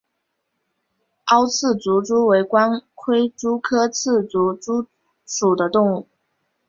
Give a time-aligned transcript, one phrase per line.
[1.25, 4.87] 凹刺足蛛为光盔蛛科刺足蛛
[5.27, 6.07] 属的动物。